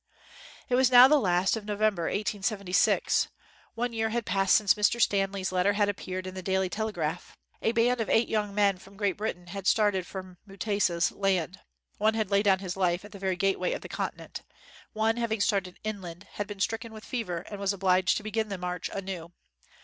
It 0.67 0.73
was 0.73 0.89
now 0.89 1.07
the 1.07 1.19
last 1.19 1.55
of 1.55 1.63
November, 1.63 2.05
1876. 2.05 3.27
One 3.75 3.93
year 3.93 4.09
had 4.09 4.25
passed 4.25 4.55
since 4.55 4.73
Mr. 4.73 4.99
Stanley's 4.99 5.51
let 5.51 5.61
ter 5.61 5.73
had 5.73 5.89
appeared 5.89 6.25
in 6.25 6.33
the 6.33 6.41
Daily 6.41 6.69
Telegraph. 6.69 7.37
A 7.61 7.71
band 7.71 8.01
of 8.01 8.09
eight 8.09 8.27
young 8.27 8.55
men 8.55 8.79
from 8.79 8.97
Great 8.97 9.15
Britain 9.15 9.45
had 9.45 9.67
started 9.67 10.07
for 10.07 10.37
Mutesa 10.47 10.99
's 11.01 11.11
land. 11.11 11.59
One 11.99 12.15
had 12.15 12.31
laid 12.31 12.45
down 12.45 12.57
his 12.57 12.75
life 12.75 13.05
at 13.05 13.11
the 13.11 13.19
very 13.19 13.35
gateway 13.35 13.73
of 13.73 13.81
the 13.81 13.89
continent. 13.89 14.41
One 14.93 15.17
having 15.17 15.39
started 15.39 15.77
inland 15.83 16.25
had 16.31 16.47
been 16.47 16.61
stricken 16.61 16.91
with 16.93 17.05
fever 17.05 17.45
and 17.51 17.59
was 17.59 17.71
obliged 17.71 18.17
to 18.17 18.23
begin 18.23 18.49
the 18.49 18.57
march 18.57 18.89
anew. 18.91 19.33